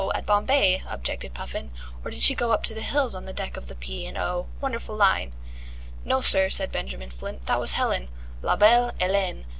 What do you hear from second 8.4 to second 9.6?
la belle Hélène.